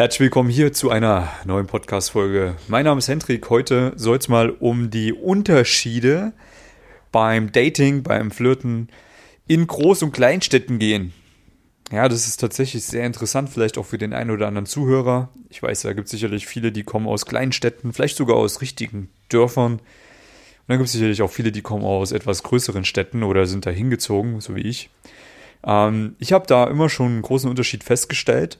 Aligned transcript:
Herzlich 0.00 0.20
willkommen 0.20 0.48
hier 0.48 0.72
zu 0.72 0.88
einer 0.88 1.28
neuen 1.44 1.66
Podcast-Folge. 1.66 2.56
Mein 2.68 2.86
Name 2.86 3.00
ist 3.00 3.08
Hendrik. 3.08 3.50
Heute 3.50 3.92
soll 3.96 4.16
es 4.16 4.28
mal 4.28 4.48
um 4.48 4.88
die 4.88 5.12
Unterschiede 5.12 6.32
beim 7.12 7.52
Dating, 7.52 8.02
beim 8.02 8.30
Flirten 8.30 8.88
in 9.46 9.66
Groß- 9.66 10.02
und 10.02 10.12
Kleinstädten 10.12 10.78
gehen. 10.78 11.12
Ja, 11.92 12.08
das 12.08 12.26
ist 12.26 12.38
tatsächlich 12.38 12.82
sehr 12.84 13.04
interessant, 13.04 13.50
vielleicht 13.50 13.76
auch 13.76 13.84
für 13.84 13.98
den 13.98 14.14
einen 14.14 14.30
oder 14.30 14.48
anderen 14.48 14.64
Zuhörer. 14.64 15.28
Ich 15.50 15.62
weiß, 15.62 15.82
da 15.82 15.92
gibt 15.92 16.06
es 16.06 16.12
sicherlich 16.12 16.46
viele, 16.46 16.72
die 16.72 16.82
kommen 16.82 17.06
aus 17.06 17.26
Kleinstädten, 17.26 17.92
vielleicht 17.92 18.16
sogar 18.16 18.36
aus 18.36 18.62
richtigen 18.62 19.10
Dörfern. 19.28 19.72
Und 19.72 19.82
dann 20.66 20.78
gibt 20.78 20.86
es 20.86 20.94
sicherlich 20.94 21.20
auch 21.20 21.30
viele, 21.30 21.52
die 21.52 21.60
kommen 21.60 21.84
aus 21.84 22.12
etwas 22.12 22.42
größeren 22.42 22.86
Städten 22.86 23.22
oder 23.22 23.44
sind 23.44 23.66
da 23.66 23.70
hingezogen, 23.70 24.40
so 24.40 24.56
wie 24.56 24.62
ich. 24.62 24.88
Ähm, 25.62 26.16
ich 26.18 26.32
habe 26.32 26.46
da 26.46 26.64
immer 26.68 26.88
schon 26.88 27.08
einen 27.08 27.22
großen 27.22 27.50
Unterschied 27.50 27.84
festgestellt. 27.84 28.58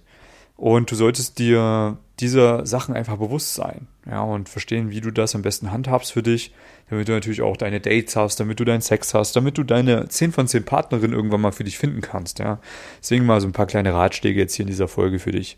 Und 0.61 0.91
du 0.91 0.95
solltest 0.95 1.39
dir 1.39 1.97
dieser 2.21 2.67
Sachen 2.67 2.95
einfach 2.95 3.17
bewusst 3.17 3.55
sein, 3.55 3.89
ja, 4.05 4.21
und 4.21 4.47
verstehen, 4.47 4.91
wie 4.91 5.01
du 5.01 5.11
das 5.11 5.35
am 5.35 5.41
besten 5.41 5.73
handhabst 5.73 6.13
für 6.13 6.23
dich, 6.23 6.53
damit 6.91 7.09
du 7.09 7.13
natürlich 7.13 7.41
auch 7.41 7.57
deine 7.57 7.81
Dates 7.81 8.15
hast, 8.15 8.41
damit 8.41 8.61
du 8.61 8.67
deinen 8.67 8.83
Sex 8.83 9.15
hast, 9.15 9.35
damit 9.35 9.57
du 9.57 9.63
deine 9.65 10.07
10 10.07 10.33
von 10.33 10.47
10 10.47 10.67
Partnerinnen 10.67 11.17
irgendwann 11.17 11.41
mal 11.41 11.53
für 11.53 11.65
dich 11.65 11.79
finden 11.79 12.03
kannst, 12.03 12.41
ja. 12.41 12.59
Deswegen 13.01 13.25
mal 13.25 13.41
so 13.41 13.47
ein 13.47 13.55
paar 13.55 13.65
kleine 13.65 13.95
Ratschläge 13.95 14.39
jetzt 14.39 14.55
hier 14.55 14.65
in 14.65 14.71
dieser 14.71 14.87
Folge 14.87 15.19
für 15.19 15.31
dich. 15.31 15.57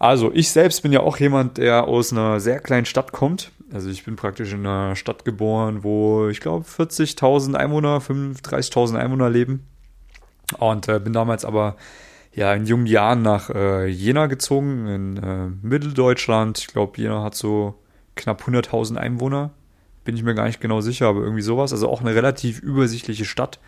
Also, 0.00 0.32
ich 0.34 0.50
selbst 0.50 0.82
bin 0.82 0.90
ja 0.90 0.98
auch 0.98 1.18
jemand, 1.18 1.58
der 1.58 1.86
aus 1.86 2.10
einer 2.12 2.40
sehr 2.40 2.58
kleinen 2.58 2.86
Stadt 2.86 3.12
kommt. 3.12 3.52
Also, 3.72 3.90
ich 3.90 4.04
bin 4.04 4.16
praktisch 4.16 4.52
in 4.52 4.66
einer 4.66 4.96
Stadt 4.96 5.24
geboren, 5.24 5.84
wo 5.84 6.26
ich 6.26 6.40
glaube 6.40 6.66
40.000 6.66 7.54
Einwohner, 7.54 7.98
35.000 7.98 8.96
Einwohner 8.96 9.30
leben. 9.30 9.68
Und 10.58 10.88
äh, 10.88 10.98
bin 10.98 11.12
damals 11.12 11.44
aber 11.44 11.76
ja, 12.34 12.54
in 12.54 12.66
jungen 12.66 12.86
Jahren 12.86 13.22
nach 13.22 13.50
äh, 13.50 13.86
Jena 13.86 14.26
gezogen, 14.26 14.86
in 14.86 15.16
äh, 15.18 15.48
Mitteldeutschland. 15.66 16.58
Ich 16.58 16.66
glaube, 16.68 17.00
Jena 17.00 17.22
hat 17.22 17.34
so 17.34 17.74
knapp 18.16 18.42
100.000 18.42 18.96
Einwohner. 18.96 19.50
Bin 20.04 20.16
ich 20.16 20.22
mir 20.22 20.34
gar 20.34 20.46
nicht 20.46 20.60
genau 20.60 20.80
sicher, 20.80 21.06
aber 21.08 21.20
irgendwie 21.20 21.42
sowas. 21.42 21.72
Also 21.72 21.88
auch 21.88 22.00
eine 22.00 22.14
relativ 22.14 22.60
übersichtliche 22.60 23.24
Stadt, 23.24 23.60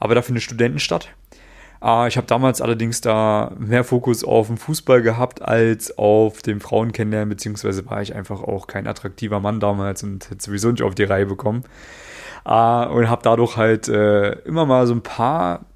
aber 0.00 0.14
dafür 0.14 0.32
eine 0.32 0.40
Studentenstadt. 0.40 1.10
Äh, 1.82 2.08
ich 2.08 2.16
habe 2.16 2.26
damals 2.26 2.62
allerdings 2.62 3.02
da 3.02 3.52
mehr 3.58 3.84
Fokus 3.84 4.24
auf 4.24 4.46
den 4.46 4.56
Fußball 4.56 5.02
gehabt 5.02 5.42
als 5.42 5.96
auf 5.98 6.40
dem 6.40 6.60
Frauen 6.60 6.92
kennenlernen, 6.92 7.28
beziehungsweise 7.28 7.84
war 7.86 8.00
ich 8.00 8.14
einfach 8.14 8.42
auch 8.42 8.66
kein 8.66 8.86
attraktiver 8.86 9.40
Mann 9.40 9.60
damals 9.60 10.02
und 10.02 10.30
hätte 10.30 10.42
sowieso 10.44 10.70
nicht 10.70 10.82
auf 10.82 10.94
die 10.94 11.04
Reihe 11.04 11.26
bekommen. 11.26 11.64
Äh, 12.46 12.50
und 12.86 13.10
habe 13.10 13.22
dadurch 13.22 13.56
halt 13.56 13.88
äh, 13.88 14.32
immer 14.40 14.64
mal 14.66 14.86
so 14.86 14.94
ein 14.94 15.02
paar 15.02 15.66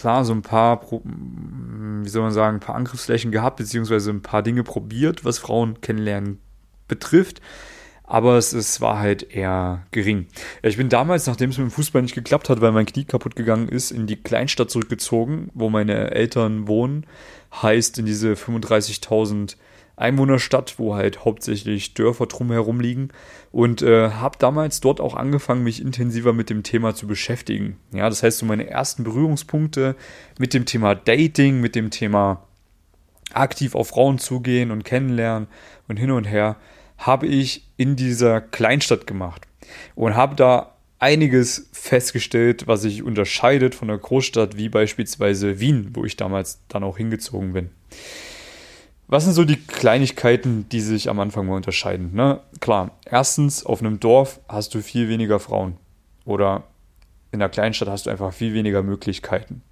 klar 0.00 0.24
so 0.24 0.32
ein 0.32 0.42
paar, 0.42 0.80
wie 0.82 2.08
soll 2.08 2.22
man 2.22 2.32
sagen, 2.32 2.56
ein 2.56 2.60
paar 2.60 2.74
Angriffsflächen 2.74 3.30
gehabt, 3.30 3.58
beziehungsweise 3.58 4.10
ein 4.10 4.22
paar 4.22 4.42
Dinge 4.42 4.62
probiert, 4.62 5.24
was 5.24 5.38
Frauen 5.38 5.80
kennenlernen 5.82 6.38
betrifft. 6.88 7.40
Aber 8.02 8.38
es, 8.38 8.52
es 8.52 8.80
war 8.80 8.98
halt 8.98 9.22
eher 9.34 9.86
gering. 9.92 10.26
Ich 10.62 10.76
bin 10.76 10.88
damals, 10.88 11.26
nachdem 11.26 11.50
es 11.50 11.58
mit 11.58 11.68
dem 11.68 11.70
Fußball 11.70 12.02
nicht 12.02 12.14
geklappt 12.14 12.48
hat, 12.48 12.60
weil 12.60 12.72
mein 12.72 12.86
Knie 12.86 13.04
kaputt 13.04 13.36
gegangen 13.36 13.68
ist, 13.68 13.92
in 13.92 14.06
die 14.06 14.16
Kleinstadt 14.16 14.70
zurückgezogen, 14.70 15.50
wo 15.54 15.70
meine 15.70 16.10
Eltern 16.10 16.66
wohnen. 16.66 17.06
Heißt 17.62 17.98
in 17.98 18.06
diese 18.06 18.32
35.000 18.32 19.56
Einwohnerstadt, 20.00 20.78
wo 20.78 20.94
halt 20.94 21.24
hauptsächlich 21.24 21.94
Dörfer 21.94 22.26
drumherum 22.26 22.80
liegen 22.80 23.10
und 23.52 23.82
äh, 23.82 24.10
habe 24.10 24.38
damals 24.38 24.80
dort 24.80 25.00
auch 25.00 25.14
angefangen, 25.14 25.62
mich 25.62 25.82
intensiver 25.82 26.32
mit 26.32 26.50
dem 26.50 26.62
Thema 26.62 26.94
zu 26.94 27.06
beschäftigen. 27.06 27.78
Ja, 27.92 28.08
das 28.08 28.22
heißt, 28.22 28.38
so 28.38 28.46
meine 28.46 28.68
ersten 28.68 29.04
Berührungspunkte 29.04 29.96
mit 30.38 30.54
dem 30.54 30.64
Thema 30.64 30.94
Dating, 30.94 31.60
mit 31.60 31.74
dem 31.74 31.90
Thema 31.90 32.46
aktiv 33.32 33.74
auf 33.74 33.88
Frauen 33.88 34.18
zugehen 34.18 34.70
und 34.70 34.84
kennenlernen 34.84 35.48
und 35.86 35.98
hin 35.98 36.10
und 36.10 36.24
her, 36.24 36.56
habe 36.98 37.26
ich 37.26 37.68
in 37.76 37.96
dieser 37.96 38.40
Kleinstadt 38.40 39.06
gemacht 39.06 39.46
und 39.94 40.16
habe 40.16 40.34
da 40.34 40.74
einiges 40.98 41.68
festgestellt, 41.72 42.66
was 42.66 42.82
sich 42.82 43.02
unterscheidet 43.02 43.74
von 43.74 43.88
einer 43.88 43.98
Großstadt 43.98 44.56
wie 44.56 44.68
beispielsweise 44.68 45.60
Wien, 45.60 45.90
wo 45.94 46.04
ich 46.04 46.16
damals 46.16 46.60
dann 46.68 46.84
auch 46.84 46.98
hingezogen 46.98 47.52
bin. 47.52 47.70
Was 49.12 49.24
sind 49.24 49.32
so 49.32 49.44
die 49.44 49.56
Kleinigkeiten, 49.56 50.68
die 50.68 50.80
sich 50.80 51.10
am 51.10 51.18
Anfang 51.18 51.44
mal 51.44 51.56
unterscheiden? 51.56 52.14
Ne? 52.14 52.38
Klar, 52.60 52.92
erstens, 53.04 53.66
auf 53.66 53.80
einem 53.80 53.98
Dorf 53.98 54.38
hast 54.48 54.72
du 54.72 54.82
viel 54.82 55.08
weniger 55.08 55.40
Frauen. 55.40 55.78
Oder 56.24 56.62
in 57.32 57.40
der 57.40 57.48
Kleinstadt 57.48 57.88
hast 57.88 58.06
du 58.06 58.10
einfach 58.10 58.32
viel 58.32 58.54
weniger 58.54 58.84
Möglichkeiten. 58.84 59.62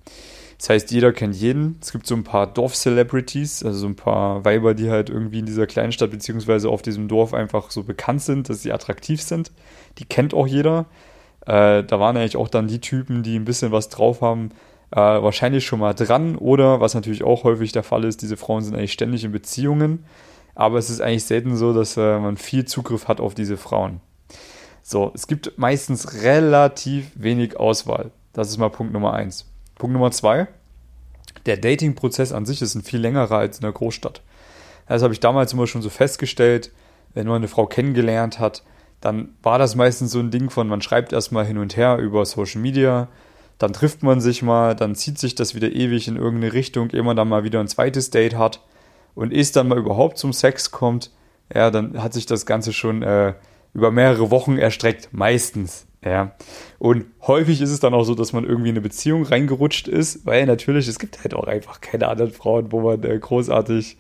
Das 0.59 0.71
heißt, 0.71 0.91
jeder 0.91 1.13
kennt 1.13 1.37
jeden. 1.37 1.79
Es 1.81 1.93
gibt 1.93 2.09
so 2.09 2.17
ein 2.17 2.25
paar 2.25 2.49
Dorf-Celebrities, 2.49 3.63
also 3.65 3.79
so 3.79 3.87
ein 3.87 3.95
paar 3.95 4.45
Weiber, 4.45 4.75
die 4.75 4.91
halt 4.91 5.09
irgendwie 5.09 5.39
in 5.39 5.47
dieser 5.47 5.69
Kleinstadt 5.69 6.11
beziehungsweise 6.11 6.69
auf 6.69 6.83
diesem 6.83 7.07
Dorf 7.07 7.33
einfach 7.33 7.71
so 7.71 7.85
bekannt 7.85 8.23
sind, 8.23 8.49
dass 8.49 8.63
sie 8.63 8.73
attraktiv 8.73 9.23
sind. 9.23 9.53
Die 9.99 10.05
kennt 10.05 10.35
auch 10.35 10.49
jeder. 10.49 10.87
Äh, 11.47 11.85
da 11.85 12.01
waren 12.01 12.17
eigentlich 12.17 12.37
auch 12.37 12.49
dann 12.49 12.67
die 12.67 12.81
Typen, 12.81 13.23
die 13.23 13.39
ein 13.39 13.45
bisschen 13.45 13.71
was 13.71 13.89
drauf 13.89 14.21
haben, 14.21 14.51
äh, 14.91 14.97
wahrscheinlich 14.97 15.67
schon 15.67 15.81
mal 15.81 15.95
dran 15.95 16.37
oder, 16.37 16.81
was 16.81 16.95
natürlich 16.95 17.25
auch 17.25 17.45
häufig 17.45 17.73
der 17.73 17.83
Fall 17.83 18.05
ist, 18.05 18.23
diese 18.23 18.37
Frauen 18.37 18.63
sind 18.63 18.75
eigentlich 18.75 18.93
ständig 18.93 19.25
in 19.25 19.33
Beziehungen, 19.33 20.05
aber 20.55 20.79
es 20.79 20.91
ist 20.91 21.01
eigentlich 21.01 21.25
selten 21.25 21.57
so, 21.57 21.73
dass 21.73 21.97
äh, 21.97 22.19
man 22.19 22.37
viel 22.37 22.65
Zugriff 22.65 23.09
hat 23.09 23.21
auf 23.21 23.35
diese 23.35 23.57
Frauen. 23.57 24.01
So, 24.83 25.13
es 25.15 25.27
gibt 25.27 25.59
meistens 25.59 26.23
relativ 26.23 27.11
wenig 27.15 27.59
Auswahl. 27.59 28.11
Das 28.33 28.49
ist 28.49 28.59
mal 28.59 28.71
Punkt 28.71 28.93
Nummer 28.93 29.13
eins. 29.13 29.47
Punkt 29.75 29.93
Nummer 29.93 30.11
zwei, 30.11 30.49
der 31.47 31.57
Dating-Prozess 31.57 32.33
an 32.33 32.47
sich 32.47 32.63
ist 32.63 32.75
ein 32.75 32.83
viel 32.83 33.01
längerer 33.01 33.39
als 33.39 33.59
in 33.59 33.63
der 33.63 33.73
Großstadt. 33.73 34.23
Das 34.89 35.03
habe 35.03 35.13
ich 35.13 35.21
damals 35.21 35.53
immer 35.53 35.67
schon 35.67 35.83
so 35.83 35.91
festgestellt, 35.91 36.73
wenn 37.15 37.27
man 37.27 37.37
eine 37.37 37.49
Frau 37.49 37.67
kennengelernt 37.67 38.39
hat, 38.39 38.63
dann 39.01 39.35
war 39.43 39.59
das 39.59 39.75
meistens 39.75 40.11
so 40.11 40.19
ein 40.19 40.31
Ding 40.31 40.51
von, 40.51 40.69
man 40.69 40.83
schreibt 40.83 41.13
erstmal 41.13 41.45
hin 41.45 41.59
und 41.59 41.77
her 41.77 41.99
über 41.99 42.25
Social 42.25 42.61
Media, 42.61 43.09
dann 43.59 43.73
trifft 43.73 44.03
man 44.03 44.21
sich 44.21 44.43
mal, 44.43 44.75
dann 44.75 44.95
zieht 44.95 45.19
sich 45.19 45.35
das 45.35 45.55
wieder 45.55 45.71
ewig 45.73 46.09
in 46.09 46.17
irgendeine 46.17 46.53
Richtung, 46.53 46.91
ehe 46.91 47.03
man 47.03 47.17
dann 47.17 47.29
mal 47.29 47.45
wieder 47.45 47.61
ein 47.61 47.69
zweites 47.69 48.11
Date 48.11 48.37
hat 48.37 48.61
und 49.15 49.33
ist 49.33 49.57
dann 49.57 49.69
mal 49.69 49.79
überhaupt 49.79 50.19
zum 50.19 50.33
Sex 50.33 50.71
kommt, 50.71 51.11
ja, 51.53 51.71
dann 51.71 52.03
hat 52.03 52.13
sich 52.13 52.27
das 52.27 52.47
Ganze 52.47 52.73
schon 52.73 53.03
äh, 53.03 53.35
über 53.75 53.91
mehrere 53.91 54.31
Wochen 54.31 54.59
erstreckt, 54.59 55.09
meistens. 55.13 55.87
Ja. 56.05 56.37
Und 56.79 57.07
häufig 57.27 57.61
ist 57.61 57.71
es 57.71 57.81
dann 57.81 57.95
auch 57.95 58.05
so, 58.05 58.15
dass 58.15 58.33
man 58.33 58.45
irgendwie 58.45 58.69
in 58.69 58.77
eine 58.77 58.83
Beziehung 58.83 59.25
reingerutscht 59.25 59.89
ist, 59.89 60.25
weil 60.25 60.47
natürlich, 60.47 60.87
es 60.87 60.99
gibt 60.99 61.19
halt 61.25 61.35
auch 61.35 61.49
einfach 61.49 61.81
keine 61.81 62.09
anderen 62.09 62.31
Frauen, 62.31 62.71
wo 62.71 62.81
man 62.81 63.03
äh, 63.03 63.19
großartig, 63.19 63.97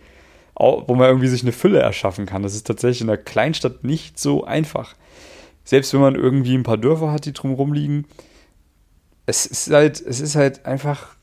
wo 0.55 0.95
man 0.95 1.09
irgendwie 1.09 1.29
sich 1.29 1.43
eine 1.43 1.53
Fülle 1.53 1.81
erschaffen 1.81 2.27
kann. 2.27 2.43
Das 2.43 2.55
ist 2.55 2.67
tatsächlich 2.67 3.01
in 3.01 3.07
der 3.09 3.17
Kleinstadt 3.17 3.85
nicht 3.85 4.19
so 4.19 4.45
einfach. 4.45 4.95
Selbst 5.65 5.93
wenn 5.93 6.01
man 6.01 6.15
irgendwie 6.15 6.57
ein 6.57 6.63
paar 6.63 6.79
Dörfer 6.79 7.13
hat, 7.13 7.27
die 7.27 7.33
drumherum 7.33 7.73
liegen, 7.73 8.07
es 9.29 9.45
ist 9.45 9.71
halt, 9.71 10.01
es 10.01 10.21
ist 10.21 10.37
halt 10.37 10.65
einfach, 10.65 11.15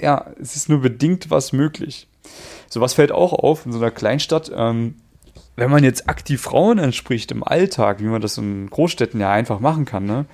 ja, 0.00 0.26
es 0.40 0.56
ist 0.56 0.68
nur 0.68 0.80
bedingt 0.80 1.30
was 1.30 1.52
möglich. 1.52 2.08
So 2.68 2.80
was 2.80 2.94
fällt 2.94 3.12
auch 3.12 3.32
auf 3.32 3.64
in 3.64 3.70
so 3.70 3.78
einer 3.78 3.92
Kleinstadt. 3.92 4.50
Ähm, 4.52 4.96
wenn 5.54 5.70
man 5.70 5.84
jetzt 5.84 6.08
aktiv 6.08 6.42
Frauen 6.42 6.80
anspricht 6.80 7.30
im 7.30 7.44
Alltag, 7.44 8.00
wie 8.00 8.08
man 8.08 8.20
das 8.20 8.38
in 8.38 8.68
Großstädten 8.68 9.20
ja 9.20 9.30
einfach 9.30 9.60
machen 9.60 9.84
kann, 9.84 10.04
ne, 10.04 10.26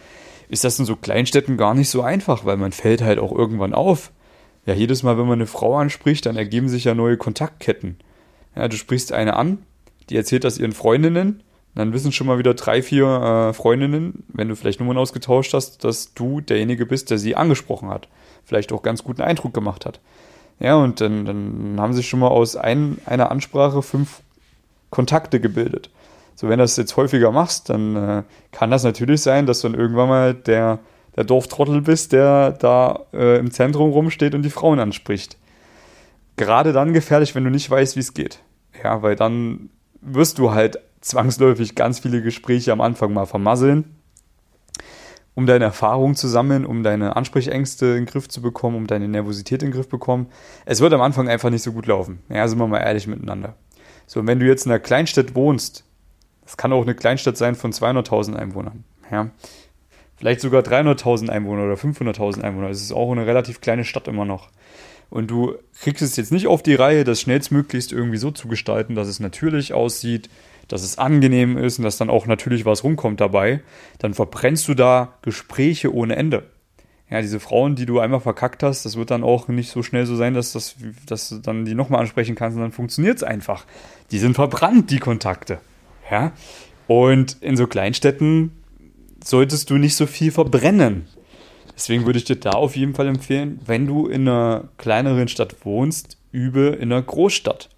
ist 0.48 0.64
das 0.64 0.78
in 0.78 0.86
so 0.86 0.96
Kleinstädten 0.96 1.58
gar 1.58 1.74
nicht 1.74 1.90
so 1.90 2.00
einfach, 2.00 2.46
weil 2.46 2.56
man 2.56 2.72
fällt 2.72 3.02
halt 3.02 3.18
auch 3.18 3.32
irgendwann 3.32 3.74
auf. 3.74 4.12
Ja, 4.64 4.72
jedes 4.72 5.02
Mal, 5.02 5.18
wenn 5.18 5.26
man 5.26 5.40
eine 5.40 5.46
Frau 5.46 5.76
anspricht, 5.76 6.24
dann 6.24 6.36
ergeben 6.36 6.70
sich 6.70 6.84
ja 6.84 6.94
neue 6.94 7.18
Kontaktketten. 7.18 7.98
Ja, 8.56 8.66
du 8.66 8.78
sprichst 8.78 9.12
eine 9.12 9.36
an, 9.36 9.58
die 10.08 10.16
erzählt 10.16 10.44
das 10.44 10.56
ihren 10.56 10.72
Freundinnen 10.72 11.42
dann 11.74 11.92
wissen 11.92 12.12
schon 12.12 12.26
mal 12.26 12.38
wieder 12.38 12.54
drei, 12.54 12.82
vier 12.82 13.06
äh, 13.06 13.52
Freundinnen, 13.52 14.24
wenn 14.28 14.48
du 14.48 14.56
vielleicht 14.56 14.80
Nummern 14.80 14.98
ausgetauscht 14.98 15.54
hast, 15.54 15.84
dass 15.84 16.14
du 16.14 16.40
derjenige 16.40 16.86
bist, 16.86 17.10
der 17.10 17.18
sie 17.18 17.36
angesprochen 17.36 17.88
hat. 17.88 18.08
Vielleicht 18.44 18.72
auch 18.72 18.82
ganz 18.82 19.04
guten 19.04 19.22
Eindruck 19.22 19.54
gemacht 19.54 19.86
hat. 19.86 20.00
Ja, 20.58 20.76
und 20.76 21.00
dann, 21.00 21.24
dann 21.24 21.76
haben 21.78 21.94
sich 21.94 22.08
schon 22.08 22.20
mal 22.20 22.28
aus 22.28 22.56
ein, 22.56 22.98
einer 23.06 23.30
Ansprache 23.30 23.82
fünf 23.82 24.20
Kontakte 24.90 25.40
gebildet. 25.40 25.90
So, 26.34 26.48
wenn 26.48 26.58
du 26.58 26.64
das 26.64 26.76
jetzt 26.76 26.96
häufiger 26.96 27.30
machst, 27.32 27.68
dann 27.70 27.96
äh, 27.96 28.22
kann 28.50 28.70
das 28.70 28.82
natürlich 28.82 29.22
sein, 29.22 29.46
dass 29.46 29.60
du 29.60 29.68
dann 29.68 29.78
irgendwann 29.78 30.08
mal 30.08 30.34
der, 30.34 30.80
der 31.16 31.24
Dorftrottel 31.24 31.82
bist, 31.82 32.12
der 32.12 32.52
da 32.52 33.00
äh, 33.12 33.38
im 33.38 33.50
Zentrum 33.52 33.90
rumsteht 33.90 34.34
und 34.34 34.42
die 34.42 34.50
Frauen 34.50 34.80
anspricht. 34.80 35.36
Gerade 36.36 36.72
dann 36.72 36.92
gefährlich, 36.92 37.34
wenn 37.34 37.44
du 37.44 37.50
nicht 37.50 37.70
weißt, 37.70 37.96
wie 37.96 38.00
es 38.00 38.14
geht. 38.14 38.40
Ja, 38.82 39.02
weil 39.02 39.16
dann 39.16 39.70
wirst 40.00 40.38
du 40.38 40.52
halt 40.52 40.78
zwangsläufig 41.00 41.74
ganz 41.74 42.00
viele 42.00 42.22
Gespräche 42.22 42.72
am 42.72 42.80
Anfang 42.80 43.12
mal 43.12 43.26
vermasseln, 43.26 43.96
um 45.34 45.46
deine 45.46 45.64
Erfahrung 45.64 46.14
zu 46.14 46.28
sammeln, 46.28 46.66
um 46.66 46.82
deine 46.82 47.16
Ansprechängste 47.16 47.86
in 47.86 48.04
den 48.04 48.06
Griff 48.06 48.28
zu 48.28 48.42
bekommen, 48.42 48.76
um 48.76 48.86
deine 48.86 49.08
Nervosität 49.08 49.62
in 49.62 49.68
den 49.68 49.74
Griff 49.74 49.86
zu 49.86 49.92
bekommen. 49.92 50.26
Es 50.66 50.80
wird 50.80 50.92
am 50.92 51.00
Anfang 51.00 51.28
einfach 51.28 51.50
nicht 51.50 51.62
so 51.62 51.72
gut 51.72 51.86
laufen. 51.86 52.20
Ja, 52.28 52.46
sind 52.48 52.58
wir 52.58 52.66
mal 52.66 52.78
ehrlich 52.78 53.06
miteinander. 53.06 53.54
So, 54.06 54.20
und 54.20 54.26
wenn 54.26 54.40
du 54.40 54.46
jetzt 54.46 54.66
in 54.66 54.72
einer 54.72 54.80
Kleinstadt 54.80 55.34
wohnst, 55.34 55.84
das 56.44 56.56
kann 56.56 56.72
auch 56.72 56.82
eine 56.82 56.96
Kleinstadt 56.96 57.36
sein 57.36 57.54
von 57.54 57.72
200.000 57.72 58.34
Einwohnern, 58.34 58.82
ja, 59.10 59.30
vielleicht 60.16 60.40
sogar 60.40 60.62
300.000 60.62 61.28
Einwohner 61.28 61.62
oder 61.64 61.74
500.000 61.74 62.42
Einwohner, 62.42 62.68
das 62.68 62.82
ist 62.82 62.92
auch 62.92 63.12
eine 63.12 63.24
relativ 63.24 63.60
kleine 63.60 63.84
Stadt 63.84 64.08
immer 64.08 64.24
noch. 64.24 64.50
und 65.10 65.30
du 65.30 65.54
kriegst 65.80 66.02
es 66.02 66.16
jetzt 66.16 66.32
nicht 66.32 66.46
auf 66.46 66.62
die 66.62 66.74
Reihe, 66.74 67.04
das 67.04 67.20
schnellstmöglichst 67.20 67.92
irgendwie 67.92 68.16
so 68.16 68.30
zu 68.30 68.48
gestalten, 68.48 68.94
dass 68.94 69.08
es 69.08 69.20
natürlich 69.20 69.74
aussieht, 69.74 70.30
dass 70.70 70.82
es 70.82 70.98
angenehm 70.98 71.58
ist 71.58 71.78
und 71.78 71.84
dass 71.84 71.98
dann 71.98 72.10
auch 72.10 72.26
natürlich 72.26 72.64
was 72.64 72.84
rumkommt 72.84 73.20
dabei, 73.20 73.60
dann 73.98 74.14
verbrennst 74.14 74.68
du 74.68 74.74
da 74.74 75.14
Gespräche 75.22 75.92
ohne 75.92 76.16
Ende. 76.16 76.44
Ja, 77.10 77.20
diese 77.20 77.40
Frauen, 77.40 77.74
die 77.74 77.86
du 77.86 77.98
einmal 77.98 78.20
verkackt 78.20 78.62
hast, 78.62 78.84
das 78.84 78.96
wird 78.96 79.10
dann 79.10 79.24
auch 79.24 79.48
nicht 79.48 79.70
so 79.70 79.82
schnell 79.82 80.06
so 80.06 80.14
sein, 80.14 80.32
dass, 80.32 80.52
das, 80.52 80.76
dass 81.06 81.28
du 81.28 81.38
dann 81.38 81.64
die 81.64 81.74
nochmal 81.74 82.00
ansprechen 82.00 82.36
kannst 82.36 82.56
und 82.56 82.62
dann 82.62 82.70
funktioniert 82.70 83.16
es 83.16 83.24
einfach. 83.24 83.66
Die 84.12 84.18
sind 84.18 84.34
verbrannt, 84.34 84.92
die 84.92 85.00
Kontakte. 85.00 85.58
Ja, 86.08 86.32
und 86.86 87.36
in 87.40 87.56
so 87.56 87.66
Kleinstädten 87.66 88.52
solltest 89.24 89.70
du 89.70 89.76
nicht 89.76 89.96
so 89.96 90.06
viel 90.06 90.30
verbrennen. 90.30 91.08
Deswegen 91.74 92.06
würde 92.06 92.18
ich 92.18 92.24
dir 92.24 92.36
da 92.36 92.50
auf 92.50 92.76
jeden 92.76 92.94
Fall 92.94 93.08
empfehlen, 93.08 93.60
wenn 93.66 93.86
du 93.88 94.06
in 94.06 94.28
einer 94.28 94.68
kleineren 94.76 95.26
Stadt 95.26 95.64
wohnst, 95.64 96.16
übe 96.30 96.76
in 96.80 96.92
einer 96.92 97.02
Großstadt. 97.02 97.70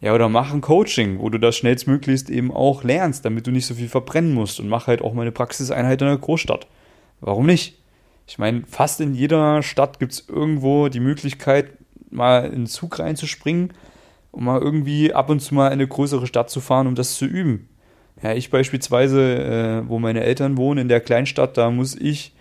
Ja, 0.00 0.14
oder 0.14 0.30
mach 0.30 0.52
ein 0.52 0.62
Coaching, 0.62 1.18
wo 1.18 1.28
du 1.28 1.38
das 1.38 1.56
schnellstmöglichst 1.56 2.30
eben 2.30 2.50
auch 2.50 2.84
lernst, 2.84 3.24
damit 3.24 3.46
du 3.46 3.50
nicht 3.50 3.66
so 3.66 3.74
viel 3.74 3.88
verbrennen 3.88 4.32
musst 4.32 4.58
und 4.58 4.68
mach 4.68 4.86
halt 4.86 5.02
auch 5.02 5.12
mal 5.12 5.22
eine 5.22 5.32
Praxiseinheit 5.32 6.00
in 6.00 6.08
einer 6.08 6.18
Großstadt. 6.18 6.66
Warum 7.20 7.44
nicht? 7.46 7.78
Ich 8.26 8.38
meine, 8.38 8.62
fast 8.66 9.00
in 9.00 9.14
jeder 9.14 9.62
Stadt 9.62 9.98
gibt 9.98 10.12
es 10.12 10.28
irgendwo 10.28 10.88
die 10.88 11.00
Möglichkeit, 11.00 11.72
mal 12.10 12.46
in 12.46 12.52
den 12.52 12.66
Zug 12.66 12.98
reinzuspringen 12.98 13.74
und 14.30 14.44
mal 14.44 14.60
irgendwie 14.60 15.12
ab 15.12 15.28
und 15.28 15.40
zu 15.40 15.54
mal 15.54 15.66
in 15.66 15.74
eine 15.74 15.88
größere 15.88 16.26
Stadt 16.26 16.48
zu 16.48 16.60
fahren, 16.60 16.86
um 16.86 16.94
das 16.94 17.16
zu 17.16 17.26
üben. 17.26 17.68
Ja, 18.22 18.32
ich 18.32 18.50
beispielsweise, 18.50 19.82
äh, 19.84 19.88
wo 19.88 19.98
meine 19.98 20.22
Eltern 20.22 20.56
wohnen, 20.56 20.82
in 20.82 20.88
der 20.88 21.00
Kleinstadt, 21.00 21.56
da 21.58 21.70
muss 21.70 21.94
ich 21.94 22.34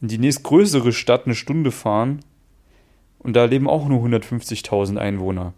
in 0.00 0.08
die 0.08 0.18
nächstgrößere 0.18 0.92
Stadt 0.92 1.26
eine 1.26 1.34
Stunde 1.34 1.72
fahren 1.72 2.20
und 3.18 3.34
da 3.34 3.44
leben 3.44 3.68
auch 3.68 3.86
nur 3.86 4.02
150.000 4.02 4.96
Einwohner. 4.96 5.54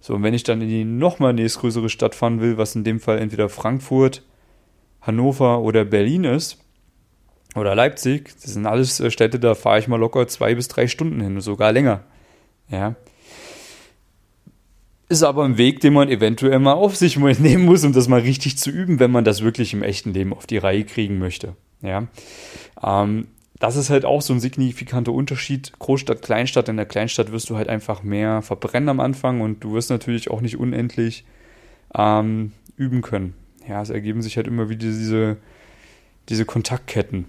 So, 0.00 0.14
und 0.14 0.22
wenn 0.22 0.34
ich 0.34 0.44
dann 0.44 0.62
in 0.62 0.68
die 0.68 0.84
nochmal 0.84 1.34
nächstgrößere 1.34 1.90
Stadt 1.90 2.14
fahren 2.14 2.40
will, 2.40 2.56
was 2.56 2.74
in 2.74 2.84
dem 2.84 3.00
Fall 3.00 3.18
entweder 3.18 3.48
Frankfurt, 3.48 4.22
Hannover 5.00 5.60
oder 5.60 5.84
Berlin 5.84 6.24
ist, 6.24 6.58
oder 7.54 7.74
Leipzig, 7.74 8.32
das 8.42 8.52
sind 8.52 8.66
alles 8.66 9.00
äh, 9.00 9.10
Städte, 9.10 9.38
da 9.38 9.54
fahre 9.54 9.78
ich 9.78 9.88
mal 9.88 9.96
locker 9.96 10.26
zwei 10.28 10.54
bis 10.54 10.68
drei 10.68 10.86
Stunden 10.86 11.20
hin, 11.20 11.40
sogar 11.40 11.72
länger. 11.72 12.04
Ja. 12.68 12.94
Ist 15.08 15.24
aber 15.24 15.44
ein 15.44 15.58
Weg, 15.58 15.80
den 15.80 15.92
man 15.92 16.08
eventuell 16.08 16.60
mal 16.60 16.74
auf 16.74 16.96
sich 16.96 17.16
nehmen 17.40 17.64
muss, 17.64 17.84
um 17.84 17.92
das 17.92 18.08
mal 18.08 18.20
richtig 18.20 18.56
zu 18.56 18.70
üben, 18.70 19.00
wenn 19.00 19.10
man 19.10 19.24
das 19.24 19.42
wirklich 19.42 19.72
im 19.74 19.82
echten 19.82 20.14
Leben 20.14 20.32
auf 20.32 20.46
die 20.46 20.58
Reihe 20.58 20.84
kriegen 20.84 21.18
möchte. 21.18 21.56
Ja. 21.82 22.06
Ähm, 22.82 23.26
das 23.60 23.76
ist 23.76 23.90
halt 23.90 24.06
auch 24.06 24.22
so 24.22 24.32
ein 24.32 24.40
signifikanter 24.40 25.12
Unterschied. 25.12 25.72
Großstadt, 25.78 26.22
Kleinstadt. 26.22 26.68
In 26.70 26.78
der 26.78 26.86
Kleinstadt 26.86 27.30
wirst 27.30 27.50
du 27.50 27.56
halt 27.56 27.68
einfach 27.68 28.02
mehr 28.02 28.40
verbrennen 28.40 28.88
am 28.88 29.00
Anfang 29.00 29.42
und 29.42 29.62
du 29.62 29.74
wirst 29.74 29.90
natürlich 29.90 30.30
auch 30.30 30.40
nicht 30.40 30.58
unendlich 30.58 31.24
ähm, 31.94 32.52
üben 32.76 33.02
können. 33.02 33.34
Ja, 33.68 33.82
es 33.82 33.90
ergeben 33.90 34.22
sich 34.22 34.38
halt 34.38 34.46
immer 34.46 34.70
wieder 34.70 34.86
diese, 34.86 35.36
diese 36.30 36.46
Kontaktketten. 36.46 37.26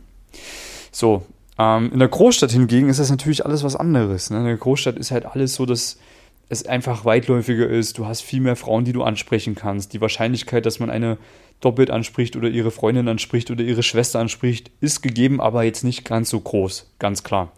So, 0.91 1.25
ähm, 1.59 1.91
in 1.91 1.99
der 1.99 2.07
Großstadt 2.07 2.51
hingegen 2.51 2.87
ist 2.87 3.01
das 3.01 3.09
natürlich 3.09 3.45
alles 3.45 3.65
was 3.65 3.75
anderes. 3.75 4.29
Ne? 4.29 4.39
In 4.39 4.45
der 4.45 4.55
Großstadt 4.55 4.97
ist 4.97 5.11
halt 5.11 5.25
alles 5.25 5.55
so, 5.55 5.65
dass 5.65 5.99
es 6.51 6.65
einfach 6.65 7.05
weitläufiger 7.05 7.67
ist. 7.67 7.97
Du 7.97 8.05
hast 8.07 8.21
viel 8.21 8.41
mehr 8.41 8.57
Frauen, 8.57 8.83
die 8.83 8.91
du 8.91 9.03
ansprechen 9.03 9.55
kannst. 9.55 9.93
Die 9.93 10.01
Wahrscheinlichkeit, 10.01 10.65
dass 10.65 10.79
man 10.79 10.89
eine 10.89 11.17
doppelt 11.61 11.89
anspricht 11.89 12.35
oder 12.35 12.49
ihre 12.49 12.71
Freundin 12.71 13.07
anspricht 13.07 13.51
oder 13.51 13.63
ihre 13.63 13.83
Schwester 13.83 14.19
anspricht, 14.19 14.69
ist 14.81 15.01
gegeben, 15.01 15.39
aber 15.39 15.63
jetzt 15.63 15.83
nicht 15.83 16.03
ganz 16.03 16.29
so 16.29 16.41
groß, 16.41 16.91
ganz 16.99 17.23
klar. 17.23 17.53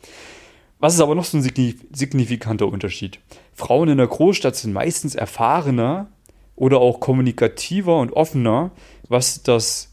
Was 0.80 0.94
ist 0.94 1.00
aber 1.00 1.16
noch 1.16 1.24
so 1.24 1.38
ein 1.38 1.42
signifikanter 1.42 2.68
Unterschied? 2.68 3.20
Frauen 3.54 3.90
in 3.90 3.98
der 3.98 4.08
Großstadt 4.08 4.56
sind 4.56 4.74
meistens 4.74 5.16
erfahrener 5.16 6.08
oder 6.56 6.80
auch 6.80 7.00
kommunikativer 7.00 7.98
und 8.00 8.14
offener, 8.14 8.72
was 9.08 9.42
das 9.42 9.93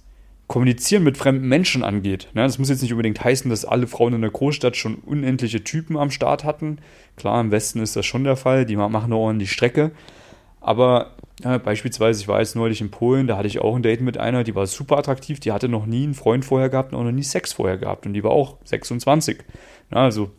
Kommunizieren 0.50 1.04
mit 1.04 1.16
fremden 1.16 1.46
Menschen 1.46 1.84
angeht. 1.84 2.26
Das 2.34 2.58
muss 2.58 2.70
jetzt 2.70 2.82
nicht 2.82 2.90
unbedingt 2.90 3.22
heißen, 3.22 3.48
dass 3.48 3.64
alle 3.64 3.86
Frauen 3.86 4.14
in 4.14 4.20
der 4.20 4.32
Großstadt 4.32 4.76
schon 4.76 4.96
unendliche 4.96 5.62
Typen 5.62 5.96
am 5.96 6.10
Start 6.10 6.42
hatten. 6.42 6.78
Klar, 7.14 7.40
im 7.40 7.52
Westen 7.52 7.80
ist 7.80 7.94
das 7.94 8.04
schon 8.04 8.24
der 8.24 8.34
Fall, 8.34 8.66
die 8.66 8.74
machen 8.74 9.04
eine 9.04 9.16
ordentliche 9.16 9.54
Strecke. 9.54 9.92
Aber 10.60 11.12
ja, 11.44 11.58
beispielsweise, 11.58 12.20
ich 12.20 12.26
war 12.26 12.40
jetzt 12.40 12.56
neulich 12.56 12.80
in 12.80 12.90
Polen, 12.90 13.28
da 13.28 13.36
hatte 13.36 13.46
ich 13.46 13.60
auch 13.60 13.76
ein 13.76 13.84
Date 13.84 14.00
mit 14.00 14.18
einer, 14.18 14.42
die 14.42 14.56
war 14.56 14.66
super 14.66 14.98
attraktiv, 14.98 15.38
die 15.38 15.52
hatte 15.52 15.68
noch 15.68 15.86
nie 15.86 16.02
einen 16.02 16.14
Freund 16.14 16.44
vorher 16.44 16.68
gehabt 16.68 16.92
und 16.92 16.98
auch 16.98 17.04
noch 17.04 17.12
nie 17.12 17.22
Sex 17.22 17.52
vorher 17.52 17.78
gehabt 17.78 18.04
und 18.04 18.14
die 18.14 18.24
war 18.24 18.32
auch 18.32 18.56
26. 18.64 19.44
Ja, 19.92 19.98
also. 19.98 20.32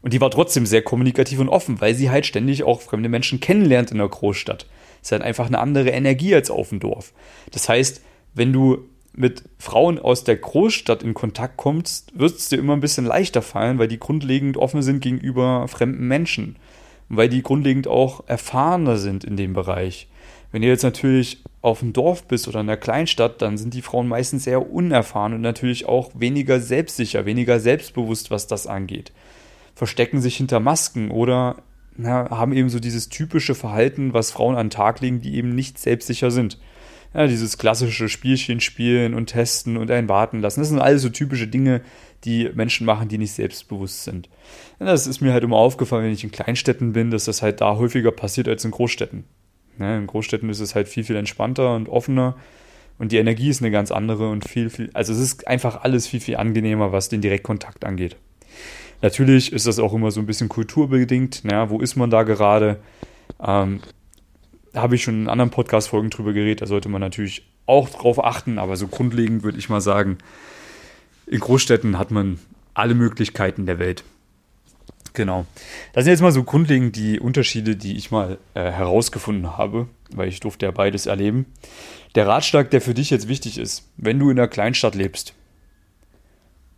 Und 0.00 0.12
die 0.12 0.20
war 0.20 0.30
trotzdem 0.30 0.64
sehr 0.64 0.82
kommunikativ 0.82 1.40
und 1.40 1.48
offen, 1.48 1.80
weil 1.80 1.96
sie 1.96 2.10
halt 2.10 2.24
ständig 2.24 2.62
auch 2.62 2.80
fremde 2.80 3.08
Menschen 3.08 3.40
kennenlernt 3.40 3.90
in 3.90 3.98
der 3.98 4.08
Großstadt. 4.08 4.68
Ist 5.02 5.10
halt 5.10 5.22
einfach 5.22 5.48
eine 5.48 5.58
andere 5.58 5.90
Energie 5.90 6.36
als 6.36 6.52
auf 6.52 6.68
dem 6.68 6.78
Dorf. 6.78 7.12
Das 7.50 7.68
heißt, 7.68 8.00
wenn 8.34 8.52
du 8.52 8.88
mit 9.14 9.44
Frauen 9.58 9.98
aus 9.98 10.24
der 10.24 10.36
Großstadt 10.36 11.02
in 11.02 11.14
Kontakt 11.14 11.56
kommst, 11.56 12.18
wird 12.18 12.36
es 12.36 12.48
dir 12.48 12.58
immer 12.58 12.72
ein 12.72 12.80
bisschen 12.80 13.04
leichter 13.04 13.42
fallen, 13.42 13.78
weil 13.78 13.88
die 13.88 14.00
grundlegend 14.00 14.56
offen 14.56 14.82
sind 14.82 15.00
gegenüber 15.00 15.68
fremden 15.68 16.08
Menschen 16.08 16.56
weil 17.12 17.28
die 17.28 17.42
grundlegend 17.42 17.86
auch 17.86 18.24
erfahrener 18.26 18.96
sind 18.96 19.22
in 19.22 19.36
dem 19.36 19.52
Bereich. 19.52 20.08
Wenn 20.50 20.62
du 20.62 20.68
jetzt 20.68 20.82
natürlich 20.82 21.42
auf 21.60 21.80
dem 21.80 21.92
Dorf 21.92 22.24
bist 22.24 22.48
oder 22.48 22.60
in 22.60 22.68
einer 22.68 22.78
Kleinstadt, 22.78 23.42
dann 23.42 23.58
sind 23.58 23.74
die 23.74 23.82
Frauen 23.82 24.08
meistens 24.08 24.44
sehr 24.44 24.72
unerfahren 24.72 25.34
und 25.34 25.42
natürlich 25.42 25.86
auch 25.86 26.10
weniger 26.14 26.58
selbstsicher, 26.58 27.26
weniger 27.26 27.60
selbstbewusst, 27.60 28.30
was 28.30 28.46
das 28.46 28.66
angeht. 28.66 29.12
Verstecken 29.74 30.22
sich 30.22 30.38
hinter 30.38 30.58
Masken 30.58 31.10
oder 31.10 31.56
na, 31.94 32.30
haben 32.30 32.54
eben 32.54 32.70
so 32.70 32.80
dieses 32.80 33.10
typische 33.10 33.54
Verhalten, 33.54 34.14
was 34.14 34.32
Frauen 34.32 34.56
an 34.56 34.68
den 34.68 34.70
Tag 34.70 35.00
legen, 35.00 35.20
die 35.20 35.34
eben 35.34 35.54
nicht 35.54 35.78
selbstsicher 35.78 36.30
sind. 36.30 36.58
Ja, 37.14 37.26
dieses 37.26 37.58
klassische 37.58 38.08
Spielchen 38.08 38.60
spielen 38.60 39.14
und 39.14 39.26
testen 39.26 39.76
und 39.76 39.90
einen 39.90 40.08
warten 40.08 40.40
lassen. 40.40 40.60
Das 40.60 40.70
sind 40.70 40.78
alles 40.78 41.02
so 41.02 41.10
typische 41.10 41.46
Dinge, 41.46 41.82
die 42.24 42.50
Menschen 42.54 42.86
machen, 42.86 43.08
die 43.08 43.18
nicht 43.18 43.32
selbstbewusst 43.32 44.04
sind. 44.04 44.28
Ja, 44.80 44.86
das 44.86 45.06
ist 45.06 45.20
mir 45.20 45.32
halt 45.32 45.44
immer 45.44 45.56
aufgefallen, 45.56 46.04
wenn 46.04 46.12
ich 46.12 46.24
in 46.24 46.30
Kleinstädten 46.30 46.92
bin, 46.92 47.10
dass 47.10 47.26
das 47.26 47.42
halt 47.42 47.60
da 47.60 47.76
häufiger 47.76 48.12
passiert 48.12 48.48
als 48.48 48.64
in 48.64 48.70
Großstädten. 48.70 49.24
Ja, 49.78 49.96
in 49.96 50.06
Großstädten 50.06 50.48
ist 50.48 50.60
es 50.60 50.74
halt 50.74 50.88
viel, 50.88 51.04
viel 51.04 51.16
entspannter 51.16 51.74
und 51.74 51.88
offener 51.88 52.36
und 52.98 53.12
die 53.12 53.16
Energie 53.16 53.48
ist 53.48 53.62
eine 53.62 53.70
ganz 53.70 53.90
andere 53.90 54.28
und 54.28 54.48
viel, 54.48 54.70
viel, 54.70 54.90
also 54.94 55.12
es 55.12 55.18
ist 55.18 55.48
einfach 55.48 55.82
alles 55.82 56.06
viel, 56.06 56.20
viel 56.20 56.36
angenehmer, 56.36 56.92
was 56.92 57.08
den 57.08 57.20
Direktkontakt 57.20 57.84
angeht. 57.84 58.16
Natürlich 59.00 59.52
ist 59.52 59.66
das 59.66 59.78
auch 59.78 59.92
immer 59.92 60.10
so 60.10 60.20
ein 60.20 60.26
bisschen 60.26 60.48
kulturbedingt, 60.48 61.44
naja, 61.44 61.70
wo 61.70 61.80
ist 61.80 61.96
man 61.96 62.10
da 62.10 62.22
gerade? 62.22 62.80
Ähm, 63.44 63.80
da 64.72 64.82
habe 64.82 64.94
ich 64.94 65.02
schon 65.02 65.22
in 65.22 65.28
anderen 65.28 65.50
Podcast-Folgen 65.50 66.10
drüber 66.10 66.32
geredet, 66.32 66.62
da 66.62 66.66
sollte 66.66 66.88
man 66.88 67.00
natürlich 67.00 67.46
auch 67.66 67.88
drauf 67.88 68.22
achten, 68.22 68.58
aber 68.58 68.76
so 68.76 68.88
grundlegend 68.88 69.42
würde 69.42 69.58
ich 69.58 69.68
mal 69.68 69.80
sagen, 69.80 70.18
in 71.26 71.40
Großstädten 71.40 71.98
hat 71.98 72.10
man 72.10 72.38
alle 72.74 72.94
Möglichkeiten 72.94 73.66
der 73.66 73.78
Welt. 73.78 74.04
Genau. 75.14 75.44
Das 75.92 76.04
sind 76.04 76.12
jetzt 76.12 76.22
mal 76.22 76.32
so 76.32 76.42
grundlegend 76.42 76.96
die 76.96 77.20
Unterschiede, 77.20 77.76
die 77.76 77.96
ich 77.96 78.10
mal 78.10 78.38
äh, 78.54 78.70
herausgefunden 78.70 79.58
habe, 79.58 79.88
weil 80.14 80.28
ich 80.28 80.40
durfte 80.40 80.66
ja 80.66 80.72
beides 80.72 81.06
erleben. 81.06 81.46
Der 82.14 82.26
Ratschlag, 82.26 82.70
der 82.70 82.80
für 82.80 82.94
dich 82.94 83.10
jetzt 83.10 83.28
wichtig 83.28 83.58
ist, 83.58 83.90
wenn 83.96 84.18
du 84.18 84.30
in 84.30 84.38
einer 84.38 84.48
Kleinstadt 84.48 84.94
lebst, 84.94 85.34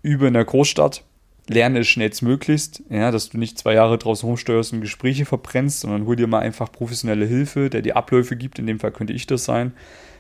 übe 0.02 0.26
in 0.26 0.35
der 0.35 0.45
Großstadt, 0.45 1.04
lerne 1.49 1.81
es 1.81 1.89
schnellstmöglichst, 1.89 2.83
ja, 2.89 3.11
dass 3.11 3.29
du 3.29 3.39
nicht 3.39 3.59
zwei 3.59 3.75
Jahre 3.75 3.99
draußen 3.99 4.27
rumsteuerst 4.27 4.73
und 4.73 4.81
Gespräche 4.81 5.25
verbrennst, 5.25 5.81
sondern 5.81 6.07
hol 6.07 6.17
dir 6.17 6.27
mal 6.27 6.41
einfach 6.41 6.73
professionelle 6.73 7.27
Hilfe, 7.27 7.71
der 7.71 7.83
dir 7.83 7.97
Abläufe 7.97 8.37
gibt, 8.37 8.59
in 8.59 8.67
dem 8.67 8.81
Fall 8.81 8.93
könnte 8.93 9.13
ich 9.13 9.27
das 9.27 9.45
sein, 9.45 9.73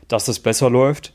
dass 0.08 0.26
das 0.26 0.40
besser 0.40 0.68
läuft. 0.68 1.14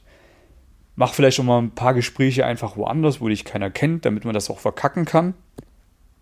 Mach 0.95 1.13
vielleicht 1.13 1.37
schon 1.37 1.45
mal 1.45 1.59
ein 1.61 1.71
paar 1.71 1.93
Gespräche 1.93 2.45
einfach 2.45 2.75
woanders, 2.75 3.21
wo 3.21 3.29
dich 3.29 3.45
keiner 3.45 3.69
kennt, 3.69 4.05
damit 4.05 4.25
man 4.25 4.33
das 4.33 4.49
auch 4.49 4.59
verkacken 4.59 5.05
kann. 5.05 5.33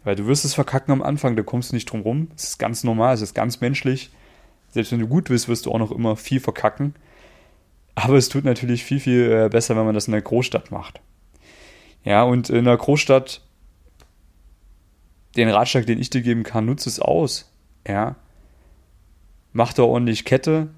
Weil 0.03 0.15
du 0.15 0.27
wirst 0.27 0.46
es 0.46 0.53
verkacken 0.53 0.91
am 0.91 1.01
Anfang, 1.01 1.36
da 1.36 1.44
kommst 1.44 1.72
du 1.72 1.75
nicht 1.75 1.91
drum 1.91 2.01
rum. 2.01 2.27
Es 2.36 2.44
ist 2.50 2.58
ganz 2.60 2.84
normal, 2.84 3.15
es 3.15 3.22
ist 3.22 3.34
ganz 3.34 3.60
menschlich. 3.62 4.12
Selbst 4.70 4.91
wenn 4.91 5.00
du 5.00 5.08
gut 5.08 5.29
bist, 5.29 5.48
wirst 5.48 5.65
du 5.65 5.72
auch 5.72 5.79
noch 5.79 5.91
immer 5.91 6.15
viel 6.15 6.39
verkacken. 6.39 6.94
Aber 7.96 8.15
es 8.15 8.29
tut 8.29 8.46
natürlich 8.46 8.84
viel, 8.84 9.00
viel 9.00 9.32
äh, 9.32 9.50
besser, 9.50 9.75
wenn 9.75 9.86
man 9.86 9.96
das 9.96 10.08
in 10.08 10.12
der 10.12 10.22
Großstadt 10.22 10.72
macht. 10.72 11.01
Ja, 12.03 12.24
und 12.24 12.50
in 12.50 12.65
der 12.65 12.77
Großstadt 12.77 13.41
den 15.36 15.50
Ratschlag, 15.50 15.86
den 15.86 16.00
ich 16.00 16.10
dir 16.10 16.22
geben 16.22 16.43
kann, 16.43 16.65
nutze 16.65 16.89
es 16.89 17.00
aus. 17.00 17.51
Ja. 17.88 18.15
Mach 19.53 19.74
da 19.74 19.84
ordentlich 19.84 20.25
Kette, 20.25 20.69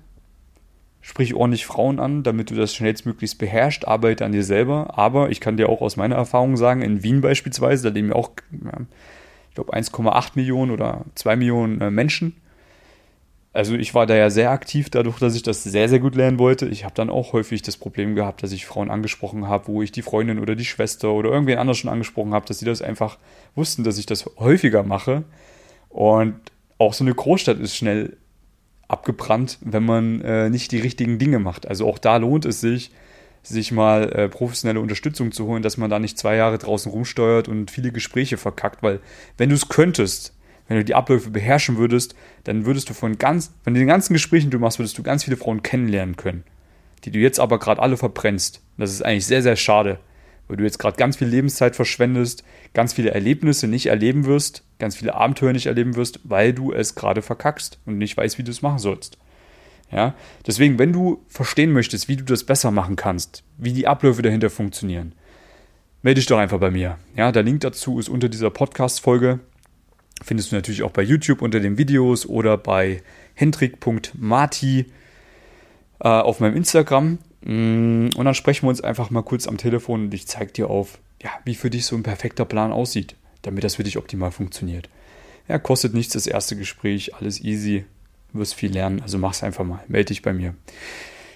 sprich 1.01 1.34
ordentlich 1.34 1.65
Frauen 1.65 2.00
an, 2.00 2.24
damit 2.24 2.50
du 2.50 2.56
das 2.56 2.75
schnellstmöglichst 2.75 3.38
beherrschst, 3.38 3.88
arbeite 3.88 4.25
an 4.25 4.32
dir 4.32 4.44
selber. 4.44 4.98
Aber 4.98 5.29
ich 5.29 5.39
kann 5.39 5.58
dir 5.58 5.70
auch 5.70 5.82
aus 5.82 5.98
meiner 5.98 6.15
Erfahrung 6.15 6.58
sagen, 6.58 6.82
in 6.82 7.03
Wien 7.03 7.22
beispielsweise, 7.22 7.84
da 7.84 7.94
leben 7.94 8.10
ja 8.10 8.15
auch, 8.15 8.32
ich 8.51 9.56
glaube, 9.56 9.74
1,8 9.74 10.32
Millionen 10.36 10.72
oder 10.72 11.06
2 11.15 11.36
Millionen 11.36 11.82
äh, 11.82 11.91
Menschen. 11.91 12.36
Also 13.60 13.75
ich 13.75 13.94
war 13.94 14.06
da 14.06 14.16
ja 14.16 14.30
sehr 14.30 14.51
aktiv, 14.51 14.89
dadurch, 14.89 15.20
dass 15.20 15.36
ich 15.36 15.44
das 15.44 15.66
sehr, 15.66 15.89
sehr 15.89 16.00
gut 16.00 16.16
lernen 16.16 16.39
wollte. 16.39 16.66
Ich 16.68 16.86
habe 16.86 16.96
dann 16.96 17.10
auch 17.10 17.34
häufig 17.34 17.62
das 17.62 17.75
Problem 17.75 18.16
gehabt, 18.16 18.42
dass 18.42 18.54
ich 18.54 18.66
Frauen 18.66 18.89
angesprochen 18.89 19.50
habe, 19.50 19.68
wo 19.68 19.82
ich 19.82 19.92
die 19.92 20.01
Freundin 20.01 20.39
oder 20.39 20.56
die 20.56 20.63
Schwester 20.63 21.12
oder 21.12 21.30
irgendwen 21.30 21.58
anders 21.58 21.78
schon 21.78 21.89
angesprochen 21.89 22.34
habe, 22.34 22.46
dass 22.46 22.60
sie 22.60 22.66
das 22.66 22.82
einfach 22.82 23.18
wussten, 23.56 23.84
dass 23.84 23.98
ich 23.98 24.06
das 24.06 24.30
häufiger 24.38 24.84
mache. 24.84 25.25
Und 25.89 26.36
auch 26.78 26.94
so 26.94 27.04
eine 27.04 27.13
Großstadt 27.13 27.60
ist 27.60 27.75
schnell 27.75 28.16
abgebrannt, 28.88 29.58
wenn 29.60 29.84
man 29.84 30.22
äh, 30.22 30.50
nicht 30.50 30.72
die 30.72 30.80
richtigen 30.80 31.20
Dinge 31.20 31.39
macht. 31.39 31.68
Also 31.68 31.86
auch 31.86 31.98
da 31.98 32.16
lohnt 32.16 32.46
es 32.46 32.62
sich, 32.62 32.92
sich 33.44 33.74
mal 33.74 34.10
äh, 34.13 34.30
professionelle 34.30 34.80
Unterstützung 34.80 35.34
zu 35.34 35.48
holen, 35.48 35.63
dass 35.63 35.75
man 35.75 35.89
da 35.89 36.00
nicht 36.00 36.18
zwei 36.18 36.38
Jahre 36.38 36.60
draußen 36.60 36.89
rumsteuert 36.89 37.50
und 37.50 37.72
viele 37.72 37.92
Gespräche 37.92 38.38
verkackt, 38.38 38.84
weil 38.84 39.01
wenn 39.38 39.50
du 39.50 39.56
es 39.56 39.68
könntest, 39.68 40.34
wenn 40.69 40.77
du 40.77 40.85
die 40.85 40.95
Abläufe 40.95 41.31
beherrschen 41.31 41.77
würdest, 41.77 42.15
dann 42.45 42.65
würdest 42.65 42.89
du 42.89 42.93
von 42.93 43.17
ganz, 43.17 43.51
von 43.63 43.73
den 43.73 43.88
ganzen 43.88 44.13
Gesprächen, 44.13 44.45
die 44.45 44.57
du 44.57 44.59
machst, 44.59 44.79
würdest 44.79 44.97
du 44.97 45.03
ganz 45.03 45.23
viele 45.23 45.35
Frauen 45.35 45.63
kennenlernen 45.63 46.15
können, 46.15 46.43
die 47.03 47.11
du 47.11 47.19
jetzt 47.19 47.39
aber 47.39 47.59
gerade 47.59 47.81
alle 47.81 47.97
verbrennst. 47.97 48.61
Das 48.77 48.91
ist 48.91 49.01
eigentlich 49.03 49.25
sehr, 49.25 49.41
sehr 49.41 49.55
schade, 49.55 49.99
weil 50.47 50.57
du 50.57 50.63
jetzt 50.63 50.77
gerade 50.77 50.95
ganz 50.95 51.17
viel 51.17 51.27
Lebenszeit 51.27 51.75
verschwendest, 51.75 52.43
ganz 52.73 52.93
viele 52.93 53.09
Erlebnisse 53.11 53.67
nicht 53.67 53.88
erleben 53.88 54.25
wirst, 54.25 54.63
ganz 54.77 54.95
viele 54.95 55.15
Abenteuer 55.15 55.53
nicht 55.53 55.65
erleben 55.65 55.95
wirst, 55.95 56.19
weil 56.23 56.53
du 56.53 56.71
es 56.71 56.93
gerade 56.93 57.23
verkackst 57.23 57.79
und 57.88 57.97
nicht 57.97 58.15
weißt, 58.15 58.38
wie 58.38 58.43
du 58.43 58.51
es 58.51 58.61
machen 58.61 58.79
sollst. 58.79 59.17
Ja, 59.91 60.13
deswegen, 60.45 60.77
wenn 60.77 60.93
du 60.93 61.25
verstehen 61.27 61.71
möchtest, 61.71 62.07
wie 62.07 62.15
du 62.15 62.23
das 62.23 62.43
besser 62.43 62.69
machen 62.69 62.95
kannst, 62.95 63.43
wie 63.57 63.73
die 63.73 63.88
Abläufe 63.88 64.21
dahinter 64.21 64.51
funktionieren, 64.51 65.15
melde 66.03 66.19
dich 66.19 66.27
doch 66.27 66.38
einfach 66.38 66.59
bei 66.59 66.69
mir. 66.69 66.99
Ja, 67.15 67.31
der 67.31 67.41
Link 67.41 67.61
dazu 67.61 67.97
ist 67.97 68.07
unter 68.07 68.29
dieser 68.29 68.51
Podcast-Folge. 68.51 69.39
Findest 70.23 70.51
du 70.51 70.55
natürlich 70.55 70.83
auch 70.83 70.91
bei 70.91 71.01
YouTube 71.01 71.41
unter 71.41 71.59
den 71.59 71.77
Videos 71.77 72.25
oder 72.25 72.57
bei 72.57 73.01
hendrik.marti 73.35 74.85
äh, 75.99 76.07
auf 76.07 76.39
meinem 76.39 76.55
Instagram. 76.55 77.19
Mm, 77.41 78.09
und 78.15 78.25
dann 78.25 78.33
sprechen 78.33 78.65
wir 78.65 78.69
uns 78.69 78.81
einfach 78.81 79.09
mal 79.09 79.23
kurz 79.23 79.47
am 79.47 79.57
Telefon 79.57 80.05
und 80.05 80.13
ich 80.13 80.27
zeige 80.27 80.51
dir 80.51 80.69
auf, 80.69 80.99
ja, 81.21 81.31
wie 81.45 81.55
für 81.55 81.69
dich 81.69 81.85
so 81.85 81.95
ein 81.95 82.03
perfekter 82.03 82.45
Plan 82.45 82.71
aussieht, 82.71 83.15
damit 83.41 83.63
das 83.63 83.75
für 83.75 83.83
dich 83.83 83.97
optimal 83.97 84.31
funktioniert. 84.31 84.89
Ja, 85.47 85.57
kostet 85.57 85.93
nichts 85.93 86.13
das 86.13 86.27
erste 86.27 86.55
Gespräch, 86.55 87.15
alles 87.15 87.41
easy 87.41 87.85
wirst 88.33 88.55
viel 88.55 88.71
lernen. 88.71 89.01
Also 89.01 89.17
mach's 89.17 89.43
einfach 89.43 89.65
mal. 89.65 89.83
Melde 89.88 90.09
dich 90.09 90.21
bei 90.21 90.33
mir. 90.33 90.53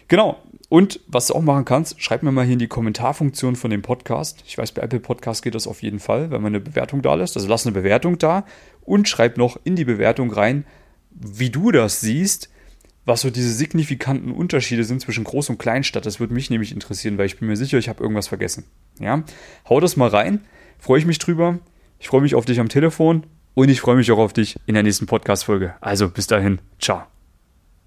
Genau. 0.07 0.41
Und 0.69 0.99
was 1.07 1.27
du 1.27 1.35
auch 1.35 1.41
machen 1.41 1.65
kannst, 1.65 2.01
schreib 2.01 2.23
mir 2.23 2.31
mal 2.31 2.45
hier 2.45 2.53
in 2.53 2.59
die 2.59 2.67
Kommentarfunktion 2.67 3.55
von 3.55 3.69
dem 3.69 3.81
Podcast. 3.81 4.43
Ich 4.47 4.57
weiß, 4.57 4.71
bei 4.71 4.81
Apple 4.81 4.99
Podcast 4.99 5.43
geht 5.43 5.55
das 5.55 5.67
auf 5.67 5.83
jeden 5.83 5.99
Fall, 5.99 6.31
wenn 6.31 6.41
man 6.41 6.51
eine 6.51 6.61
Bewertung 6.61 7.01
da 7.01 7.13
lässt. 7.13 7.35
Also 7.35 7.47
lass 7.47 7.65
eine 7.65 7.73
Bewertung 7.73 8.17
da 8.17 8.45
und 8.81 9.07
schreib 9.07 9.37
noch 9.37 9.59
in 9.63 9.75
die 9.75 9.85
Bewertung 9.85 10.31
rein, 10.31 10.65
wie 11.11 11.49
du 11.49 11.71
das 11.71 12.01
siehst, 12.01 12.49
was 13.05 13.21
so 13.21 13.29
diese 13.29 13.51
signifikanten 13.51 14.31
Unterschiede 14.31 14.83
sind 14.83 15.01
zwischen 15.01 15.25
Groß- 15.25 15.51
und 15.51 15.59
Kleinstadt. 15.59 16.05
Das 16.05 16.19
würde 16.19 16.33
mich 16.33 16.49
nämlich 16.49 16.71
interessieren, 16.71 17.17
weil 17.17 17.25
ich 17.25 17.37
bin 17.37 17.47
mir 17.47 17.57
sicher, 17.57 17.77
ich 17.77 17.89
habe 17.89 18.01
irgendwas 18.01 18.27
vergessen. 18.27 18.63
Ja, 18.99 19.23
hau 19.69 19.79
das 19.79 19.97
mal 19.97 20.09
rein. 20.09 20.41
Freue 20.79 20.99
ich 20.99 21.05
mich 21.05 21.19
drüber. 21.19 21.59
Ich 21.99 22.07
freue 22.07 22.21
mich 22.21 22.35
auf 22.35 22.45
dich 22.45 22.59
am 22.59 22.69
Telefon 22.69 23.25
und 23.53 23.69
ich 23.69 23.81
freue 23.81 23.95
mich 23.95 24.11
auch 24.11 24.17
auf 24.17 24.33
dich 24.33 24.57
in 24.65 24.73
der 24.73 24.83
nächsten 24.83 25.05
Podcast-Folge. 25.05 25.75
Also 25.81 26.09
bis 26.09 26.27
dahin, 26.27 26.59
ciao. 26.79 27.12